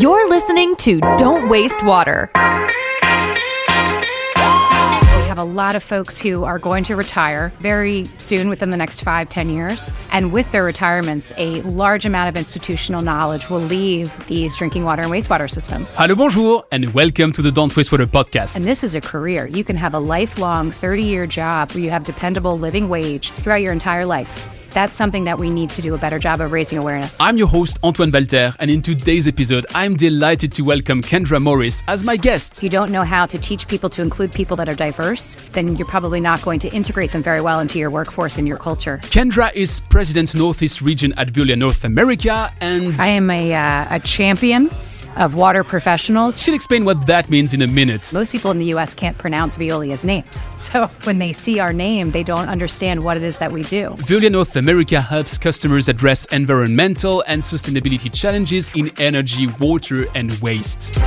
[0.00, 2.30] You're listening to Don't Waste Water.
[2.34, 2.40] We
[5.28, 9.02] have a lot of folks who are going to retire very soon within the next
[9.02, 9.92] five, ten years.
[10.10, 15.02] And with their retirements, a large amount of institutional knowledge will leave these drinking water
[15.02, 15.94] and wastewater systems.
[15.96, 18.56] Hello, bonjour, and welcome to the Don't Waste Water podcast.
[18.56, 19.48] And this is a career.
[19.48, 23.60] You can have a lifelong 30 year job where you have dependable living wage throughout
[23.60, 24.48] your entire life.
[24.70, 27.18] That's something that we need to do a better job of raising awareness.
[27.20, 31.82] I'm your host, Antoine Walter, and in today's episode, I'm delighted to welcome Kendra Morris
[31.88, 32.58] as my guest.
[32.58, 35.76] If you don't know how to teach people to include people that are diverse, then
[35.76, 38.98] you're probably not going to integrate them very well into your workforce and your culture.
[39.04, 44.00] Kendra is President Northeast Region at Veolia North America, and I am a, uh, a
[44.00, 44.70] champion
[45.16, 46.40] of water professionals.
[46.40, 48.12] she'll explain what that means in a minute.
[48.12, 50.24] Most people in the US can't pronounce Veolia's name.
[50.60, 53.96] So when they see our name, they don't understand what it is that we do.
[54.00, 60.98] Veolia North America helps customers address environmental and sustainability challenges in energy, water, and waste.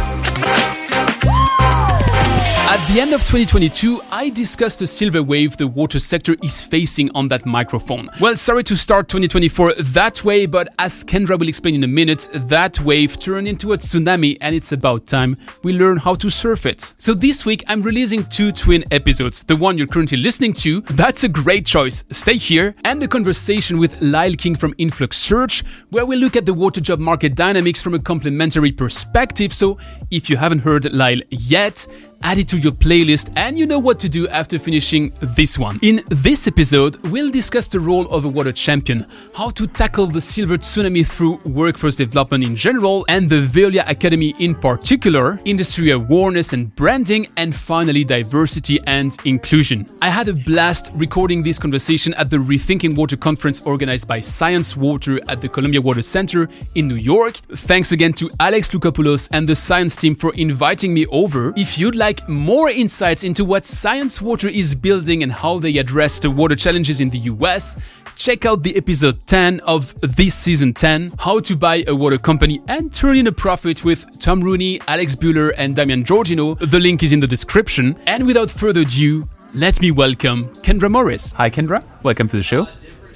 [2.73, 7.11] At the end of 2022, I discussed the silver wave the water sector is facing
[7.11, 8.09] on that microphone.
[8.19, 12.29] Well, sorry to start 2024 that way, but as Kendra will explain in a minute,
[12.33, 16.65] that wave turned into a tsunami and it's about time we learn how to surf
[16.65, 16.95] it.
[16.97, 19.43] So this week, I'm releasing two twin episodes.
[19.43, 22.03] The one you're currently listening to, that's a great choice.
[22.09, 26.47] Stay here, and a conversation with Lyle King from Influx Search, where we look at
[26.47, 29.53] the water job market dynamics from a complementary perspective.
[29.53, 29.77] So
[30.09, 31.85] if you haven't heard Lyle yet,
[32.23, 35.77] add it to your playlist and you know what to do after finishing this one.
[35.81, 40.21] In this episode, we'll discuss the role of a water champion, how to tackle the
[40.21, 46.53] silver tsunami through workforce development in general and the Veolia Academy in particular, industry awareness
[46.53, 49.85] and branding, and finally diversity and inclusion.
[50.01, 54.77] I had a blast recording this conversation at the Rethinking Water conference organized by Sciens
[54.77, 57.35] Water at the Columbia Water Center in New York.
[57.55, 61.53] Thanks again to Alex Lukopoulos and the Sciens team for inviting me over.
[61.57, 66.19] If you'd like more insights into what Sciens Water is building and how they address
[66.19, 67.77] the water challenges in the US,
[68.15, 72.61] check out the episode 10 of this season 10 How to Buy a Water Company
[72.67, 76.57] and Turn in a Profit with Tom Rooney, Alex Bueller, and Damian Giorgino.
[76.59, 77.95] The link is in the description.
[78.05, 81.31] And without further ado, let me welcome Kendra Morris.
[81.33, 81.83] Hi, Kendra.
[82.03, 82.67] Welcome to the show.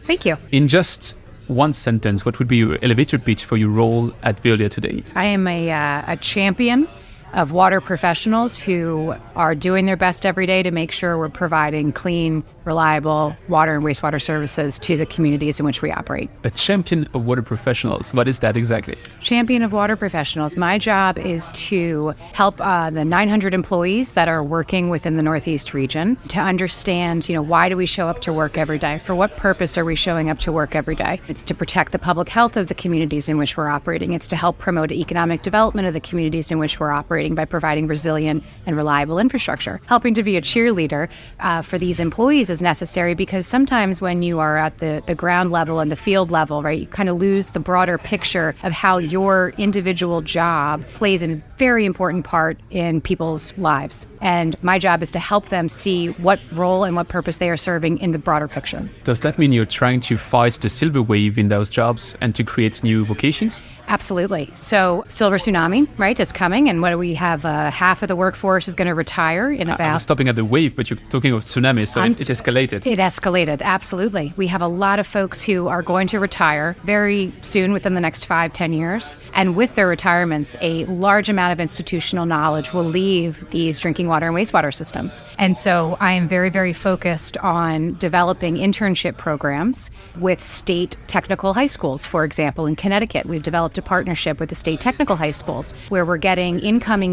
[0.05, 0.37] Thank you.
[0.51, 1.15] In just
[1.47, 5.03] one sentence, what would be your elevator pitch for your role at Veolia today?
[5.15, 6.87] I am a, uh, a champion
[7.33, 11.91] of water professionals who are doing their best every day to make sure we're providing
[11.91, 16.29] clean, reliable water and wastewater services to the communities in which we operate.
[16.43, 18.13] A champion of water professionals.
[18.13, 18.97] What is that exactly?
[19.19, 20.55] Champion of water professionals.
[20.55, 25.73] My job is to help uh, the 900 employees that are working within the Northeast
[25.73, 28.99] region to understand, you know, why do we show up to work every day?
[28.99, 31.19] For what purpose are we showing up to work every day?
[31.27, 34.13] It's to protect the public health of the communities in which we're operating.
[34.13, 37.87] It's to help promote economic development of the communities in which we're operating by providing
[37.87, 39.81] resilient and reliable infrastructure.
[39.87, 44.39] Helping to be a cheerleader uh, for these employees is necessary because sometimes when you
[44.39, 47.47] are at the, the ground level and the field level, right, you kind of lose
[47.47, 53.57] the broader picture of how your individual job plays a very important part in people's
[53.57, 54.05] lives.
[54.21, 57.57] And my job is to help them see what role and what purpose they are
[57.57, 58.89] serving in the broader picture.
[59.03, 62.43] Does that mean you're trying to fight the silver wave in those jobs and to
[62.43, 63.63] create new vocations?
[63.87, 64.49] Absolutely.
[64.53, 67.45] So, silver tsunami, right, is coming, and what do we have?
[67.45, 69.93] Uh, half of the workforce is going to retire in about.
[69.93, 72.85] was stopping at the wave, but you're talking of tsunami, so it, it escalated.
[72.85, 74.33] It escalated, absolutely.
[74.37, 78.01] We have a lot of folks who are going to retire very soon within the
[78.01, 79.17] next five, ten years.
[79.33, 84.27] And with their retirements, a large amount of institutional knowledge will leave these drinking water
[84.27, 85.21] and wastewater systems.
[85.37, 89.89] And so I am very, very focused on developing internship programs
[90.19, 92.05] with state technical high schools.
[92.05, 96.05] For example, in Connecticut, we've developed a partnership with the state technical high schools where
[96.05, 96.59] we're getting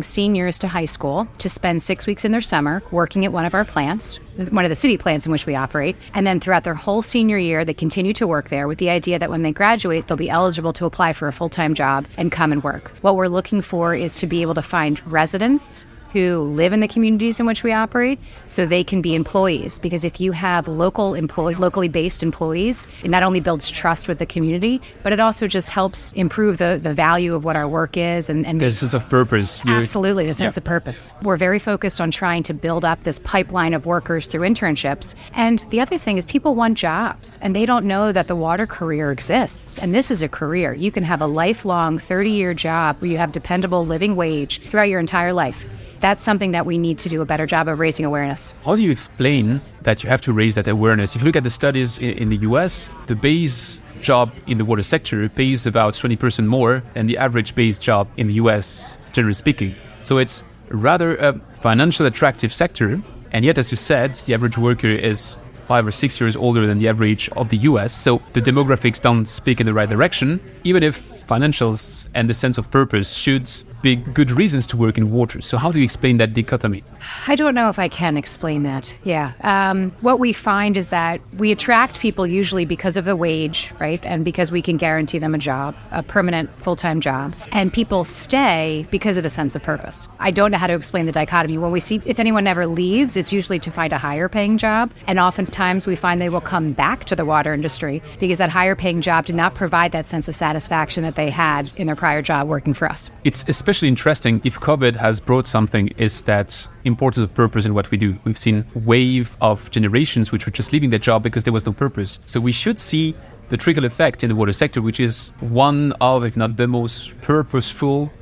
[0.03, 3.55] seniors to high school to spend six weeks in their summer working at one of
[3.55, 5.97] our plants one of the city plants in which we operate.
[6.13, 9.19] And then throughout their whole senior year, they continue to work there with the idea
[9.19, 12.33] that when they graduate, they'll be eligible to apply for a full time job and
[12.33, 12.93] come and work.
[13.01, 16.89] What we're looking for is to be able to find residents who live in the
[16.89, 21.15] communities in which we operate so they can be employees because if you have local
[21.15, 25.47] employees locally based employees it not only builds trust with the community but it also
[25.47, 28.79] just helps improve the, the value of what our work is and, and There's a
[28.79, 29.63] sense of purpose.
[29.67, 31.13] Absolutely, the sense of purpose.
[31.23, 35.15] We're very focused on trying to build up this pipeline of workers through internships.
[35.33, 38.67] And the other thing is, people want jobs and they don't know that the water
[38.67, 39.79] career exists.
[39.79, 40.75] And this is a career.
[40.75, 44.89] You can have a lifelong 30 year job where you have dependable living wage throughout
[44.89, 45.67] your entire life.
[46.01, 48.55] That's something that we need to do a better job of raising awareness.
[48.65, 51.15] How do you explain that you have to raise that awareness?
[51.17, 54.83] If you look at the studies in, the US, the base job in the water
[54.83, 59.75] sector pays about 20% more than the average base job in the US, generally speaking.
[60.03, 63.01] So it's rather a financially attractive sector.
[63.33, 66.79] And yet, as you said, the average worker is five or six years older than
[66.79, 67.95] the average of the US.
[67.95, 72.59] So the demographics don't speak in the right direction, even if financials and the sense
[72.59, 73.51] of purpose should
[73.85, 75.43] be good reasons to work in water.
[75.43, 76.83] So, how do you explain that dichotomy?
[77.29, 78.97] I don't know if I can explain that.
[79.05, 79.33] Yeah.
[79.43, 84.05] Um, what we find is that we attract people usually because of the wage, right?
[84.07, 87.35] And because we can guarantee them a job, a permanent full time job.
[87.53, 90.09] And people stay because of the sense of purpose.
[90.19, 91.59] I don't know how to explain the dichotomy.
[91.59, 94.91] When we see if anyone ever leaves, it's usually to find a higher paying job.
[95.07, 98.75] And oftentimes we find they will come back to the water industry because that higher
[98.75, 102.23] paying job did not provide that sense of satisfaction that they had in their prior
[102.23, 103.11] job working for us.
[103.25, 107.75] It's especially especially interesting if COVID has brought something is that importance of purpose in
[107.75, 108.17] what we do.
[108.23, 111.73] We've seen wave of generations which were just leaving their job because there was no
[111.73, 112.21] purpose.
[112.27, 113.15] So we should see
[113.49, 117.21] the trickle effect in the water sector, which is one of, if not the most
[117.21, 118.13] purposeful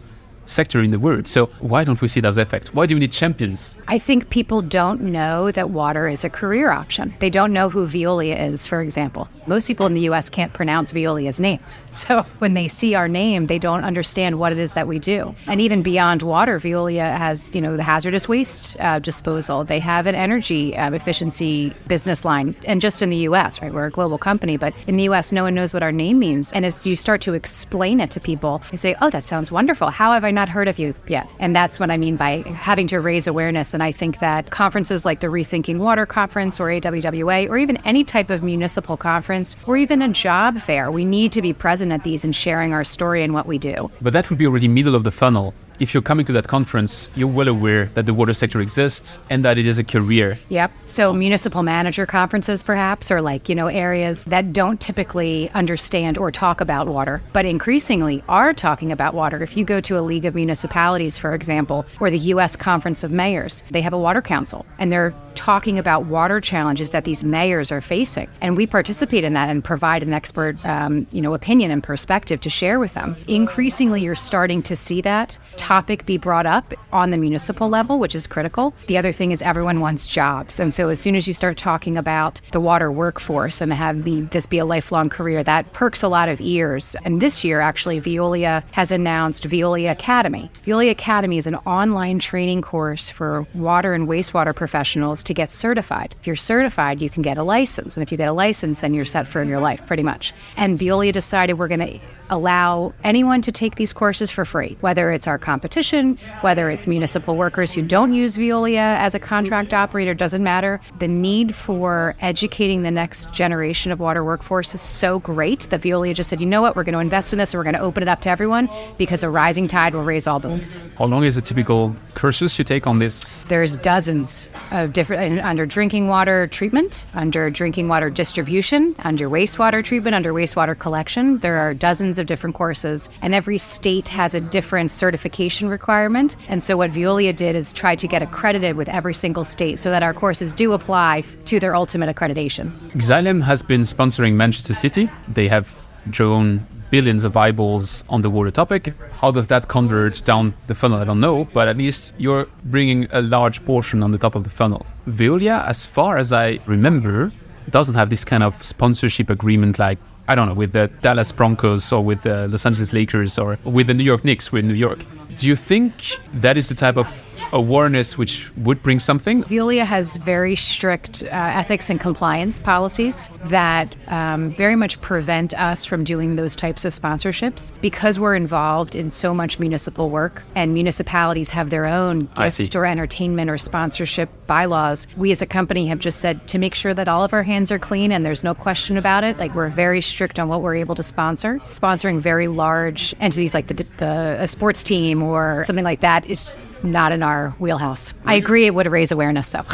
[0.44, 1.28] sector in the world.
[1.28, 2.72] So why don't we see those effects?
[2.74, 3.78] Why do we need champions?
[3.88, 7.14] I think people don't know that water is a career option.
[7.20, 9.28] They don't know who Veolia is, for example.
[9.46, 11.60] Most people in the US can't pronounce Veolia's name.
[12.02, 15.36] So when they see our name, they don't understand what it is that we do.
[15.46, 19.62] And even beyond water, Veolia has, you know, the hazardous waste uh, disposal.
[19.62, 22.56] They have an energy uh, efficiency business line.
[22.66, 23.72] And just in the US, right?
[23.72, 26.50] We're a global company, but in the US, no one knows what our name means.
[26.52, 29.90] And as you start to explain it to people, they say, oh, that sounds wonderful.
[29.90, 31.28] How have I not heard of you yet?
[31.38, 33.74] And that's what I mean by having to raise awareness.
[33.74, 38.02] And I think that conferences like the Rethinking Water Conference or AWWA or even any
[38.02, 42.02] type of municipal conference or even a job fair, we need to be present at
[42.02, 43.88] these and sharing our story and what we do.
[44.00, 47.10] But that would be already middle of the funnel if you're coming to that conference,
[47.16, 50.38] you're well aware that the water sector exists and that it is a career.
[50.48, 50.70] Yep.
[50.86, 56.30] So municipal manager conferences, perhaps, or like, you know, areas that don't typically understand or
[56.30, 59.42] talk about water, but increasingly are talking about water.
[59.42, 62.54] If you go to a League of Municipalities, for example, or the U.S.
[62.54, 67.04] Conference of Mayors, they have a water council and they're talking about water challenges that
[67.04, 68.28] these mayors are facing.
[68.40, 72.40] And we participate in that and provide an expert, um, you know, opinion and perspective
[72.42, 73.16] to share with them.
[73.26, 75.36] Increasingly, you're starting to see that
[75.72, 78.74] topic be brought up on the municipal level, which is critical.
[78.88, 80.60] The other thing is everyone wants jobs.
[80.60, 84.20] And so as soon as you start talking about the water workforce and have the,
[84.32, 86.94] this be a lifelong career, that perks a lot of ears.
[87.06, 90.50] And this year, actually, Veolia has announced Veolia Academy.
[90.66, 96.14] Veolia Academy is an online training course for water and wastewater professionals to get certified.
[96.20, 97.96] If you're certified, you can get a license.
[97.96, 100.34] And if you get a license, then you're set for your life, pretty much.
[100.58, 101.98] And Veolia decided we're going to
[102.32, 107.36] allow anyone to take these courses for free, whether it's our competition, whether it's municipal
[107.36, 110.80] workers who don't use Veolia as a contract operator, doesn't matter.
[110.98, 116.16] The need for educating the next generation of water workforce is so great that Veolia
[116.16, 117.80] just said, you know what, we're going to invest in this and we're going to
[117.80, 118.68] open it up to everyone
[118.98, 120.80] because a rising tide will raise all boats.
[120.98, 123.38] How long is a typical cursus you take on this?
[123.46, 130.16] There's dozens of different, under drinking water treatment, under drinking water distribution, under wastewater treatment,
[130.16, 131.38] under wastewater collection.
[131.38, 136.36] There are dozens of different courses, and every state has a different certification requirement.
[136.48, 139.90] And so, what Veolia did is try to get accredited with every single state so
[139.90, 142.70] that our courses do apply to their ultimate accreditation.
[142.94, 145.10] Xylem has been sponsoring Manchester City.
[145.28, 145.68] They have
[146.10, 148.92] drawn billions of eyeballs on the water topic.
[149.20, 150.98] How does that convert down the funnel?
[150.98, 154.44] I don't know, but at least you're bringing a large portion on the top of
[154.44, 154.84] the funnel.
[155.08, 157.32] Veolia, as far as I remember,
[157.70, 161.90] doesn't have this kind of sponsorship agreement like I don't know, with the Dallas Broncos
[161.92, 165.04] or with the Los Angeles Lakers or with the New York Knicks with New York.
[165.36, 167.08] Do you think that is the type of
[167.52, 169.42] awareness which would bring something?
[169.44, 175.84] Veolia has very strict uh, ethics and compliance policies that um, very much prevent us
[175.84, 180.74] from doing those types of sponsorships because we're involved in so much municipal work and
[180.74, 185.06] municipalities have their own gift or entertainment or sponsorship bylaws.
[185.16, 187.70] We as a company have just said to make sure that all of our hands
[187.70, 189.38] are clean and there's no question about it.
[189.38, 191.58] Like we're very strict on what we're able to sponsor.
[191.68, 196.56] Sponsoring very large entities like the, the a sports team or something like that is
[196.82, 198.14] not in our wheelhouse.
[198.24, 199.64] I agree it would raise awareness though.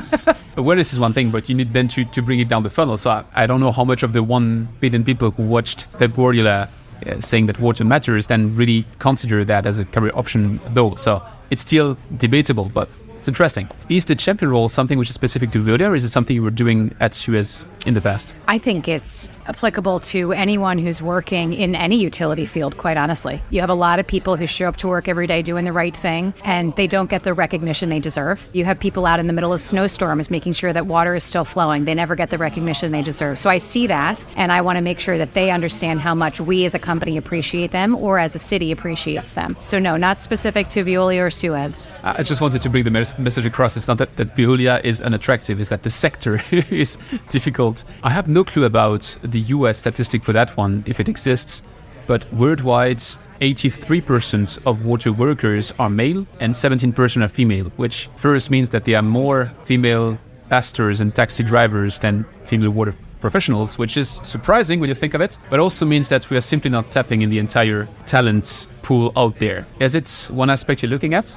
[0.56, 2.96] awareness is one thing, but you need then to, to bring it down the funnel.
[2.96, 6.14] So I, I don't know how much of the 1 billion people who watched Pep
[6.14, 6.68] Guardiola
[7.06, 10.94] uh, saying that water matters then really consider that as a career option though.
[10.94, 13.68] So it's still debatable, but it's interesting.
[13.88, 16.42] Is the champion role something which is specific to Veolia, or is it something you
[16.42, 18.34] were doing at Suez in the past?
[18.48, 23.40] I think it's applicable to anyone who's working in any utility field, quite honestly.
[23.50, 25.72] You have a lot of people who show up to work every day doing the
[25.72, 28.46] right thing and they don't get the recognition they deserve.
[28.52, 31.44] You have people out in the middle of snowstorms making sure that water is still
[31.44, 31.84] flowing.
[31.84, 33.38] They never get the recognition they deserve.
[33.38, 36.40] So I see that and I want to make sure that they understand how much
[36.40, 39.56] we as a company appreciate them or as a city appreciates them.
[39.64, 41.86] So no, not specific to Veolia or Suez.
[42.02, 43.76] I just wanted to bring the message across.
[43.76, 47.75] It's not that, that Veolia is unattractive, it's that the sector is difficult.
[48.02, 51.62] I have no clue about the US statistic for that one, if it exists,
[52.06, 53.02] but worldwide,
[53.40, 58.96] 83% of water workers are male and 17% are female, which first means that there
[58.96, 60.18] are more female
[60.48, 65.20] pastors and taxi drivers than female water professionals, which is surprising when you think of
[65.20, 69.12] it, but also means that we are simply not tapping in the entire talent pool
[69.16, 69.66] out there.
[69.80, 71.36] Is it one aspect you're looking at?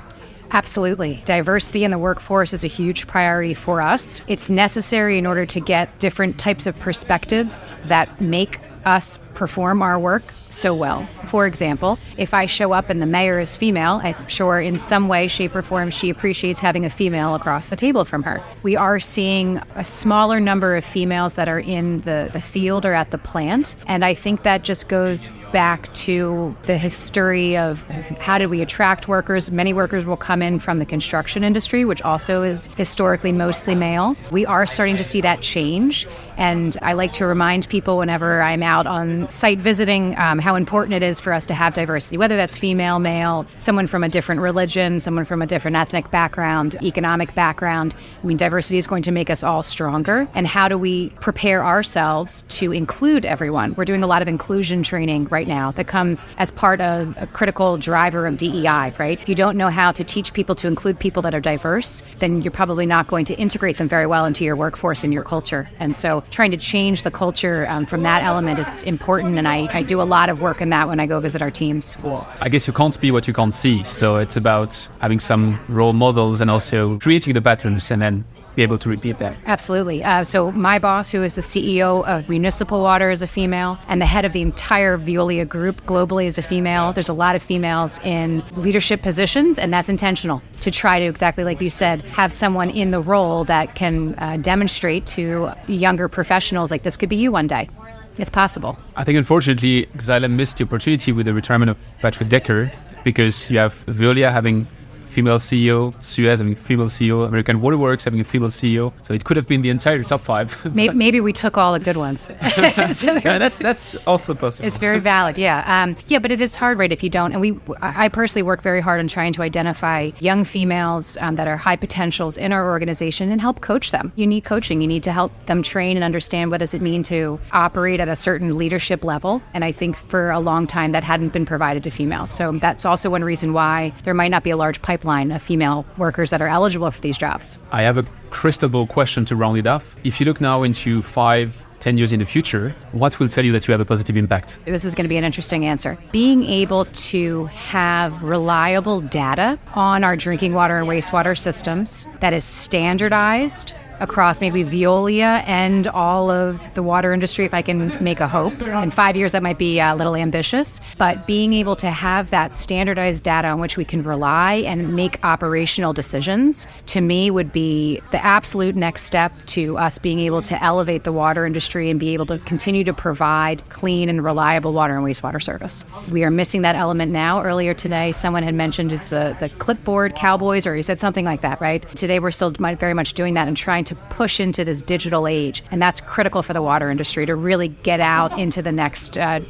[0.51, 1.21] Absolutely.
[1.25, 4.21] Diversity in the workforce is a huge priority for us.
[4.27, 9.99] It's necessary in order to get different types of perspectives that make us perform our
[9.99, 11.07] work so well.
[11.27, 15.07] For example, if I show up and the mayor is female, I'm sure in some
[15.07, 18.43] way, shape, or form she appreciates having a female across the table from her.
[18.63, 22.93] We are seeing a smaller number of females that are in the, the field or
[22.93, 23.75] at the plant.
[23.87, 27.83] And I think that just goes back to the history of
[28.19, 29.51] how did we attract workers.
[29.51, 34.15] Many workers will come in from the construction industry, which also is historically mostly male.
[34.31, 36.07] We are starting to see that change.
[36.39, 40.93] And I like to remind people whenever I'm out on site visiting um, how important
[40.93, 44.39] it is for us to have diversity, whether that's female, male, someone from a different
[44.39, 47.93] religion, someone from a different ethnic background, economic background.
[48.23, 50.29] I mean, diversity is going to make us all stronger.
[50.33, 53.75] And how do we prepare ourselves to include everyone?
[53.75, 57.27] We're doing a lot of inclusion training right now that comes as part of a
[57.27, 59.19] critical driver of DEI, right?
[59.21, 62.41] If you don't know how to teach people to include people that are diverse, then
[62.43, 65.69] you're probably not going to integrate them very well into your workforce and your culture.
[65.79, 69.37] And so trying to change the culture um, from that element is important.
[69.37, 71.51] And I, I do a lot of work in that when I go visit our
[71.51, 71.97] teams.
[72.41, 73.83] I guess you can't be what you can't see.
[73.83, 78.25] So it's about having some role models and also creating the patterns and then
[78.55, 79.35] be able to repeat that.
[79.45, 80.03] Absolutely.
[80.03, 84.01] Uh, so my boss, who is the CEO of Municipal Water, is a female, and
[84.01, 86.93] the head of the entire Veolia group globally is a female.
[86.93, 91.43] There's a lot of females in leadership positions, and that's intentional to try to exactly
[91.43, 96.71] like you said, have someone in the role that can uh, demonstrate to younger professionals
[96.71, 97.69] like this could be you one day.
[98.17, 98.77] It's possible.
[98.97, 102.71] I think unfortunately, Xylem missed the opportunity with the retirement of Patrick Decker
[103.03, 104.67] because you have Veolia having
[105.09, 108.93] female CEO, Suez having a female CEO, American Waterworks having a female CEO.
[109.01, 110.47] So it could have been the entire top five.
[110.75, 112.21] maybe, maybe, we took all the good ones.
[112.91, 114.67] so yeah, that's that's also possible.
[114.67, 115.37] It's very valid.
[115.37, 116.91] Yeah, um, yeah, but it is hard, right?
[116.91, 120.43] If you don't, and we, I personally work very hard on trying to identify young
[120.43, 124.11] females um, that are high potentials in our organization and help coach them.
[124.15, 124.81] You need coaching.
[124.81, 128.07] You need to help them train and understand what does it mean to operate at
[128.07, 129.41] a certain leadership level.
[129.53, 132.29] And I think for a long time that hadn't been provided to females.
[132.29, 135.41] So that's also one reason why there might not be a large pipeline pipeline of
[135.41, 137.57] female workers that are eligible for these jobs.
[137.71, 139.95] I have a crystal ball question to round it off.
[140.03, 143.53] If you look now into five, 10 years in the future, what will tell you
[143.53, 144.59] that you have a positive impact?
[144.65, 145.97] This is going to be an interesting answer.
[146.11, 152.43] Being able to have reliable data on our drinking water and wastewater systems that is
[152.43, 158.27] standardized across maybe Veolia and all of the water industry, if I can make a
[158.27, 158.61] hope.
[158.61, 162.29] In five years, that might be uh, a little ambitious, but being able to have
[162.29, 167.51] that standardized data on which we can rely and make operational decisions, to me, would
[167.51, 171.99] be the absolute next step to us being able to elevate the water industry and
[171.99, 175.85] be able to continue to provide clean and reliable water and wastewater service.
[176.09, 177.43] We are missing that element now.
[177.43, 181.41] Earlier today, someone had mentioned it's the, the clipboard cowboys, or he said something like
[181.41, 181.85] that, right?
[181.95, 185.63] Today, we're still very much doing that and trying to push into this digital age.
[185.71, 189.41] And that's critical for the water industry to really get out into the next uh,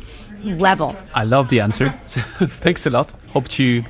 [0.43, 0.95] level.
[1.13, 1.89] I love the answer.
[2.07, 3.13] thanks a lot.
[3.33, 3.83] Hope to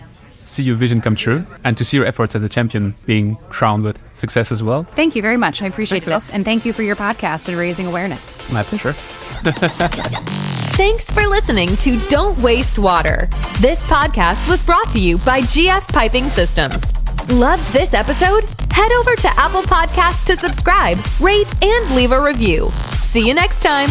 [0.43, 3.83] see your vision come true and to see your efforts as a champion being crowned
[3.83, 4.83] with success as well.
[4.95, 5.61] Thank you very much.
[5.61, 6.33] I appreciate Thanks this.
[6.33, 8.51] And thank you for your podcast and raising awareness.
[8.51, 8.93] My pleasure.
[10.79, 13.27] Thanks for listening to Don't Waste Water.
[13.59, 16.98] This podcast was brought to you by GF Piping Systems.
[17.29, 18.49] Loved this episode?
[18.71, 22.71] Head over to Apple Podcasts to subscribe, rate, and leave a review.
[22.71, 23.89] See you next time.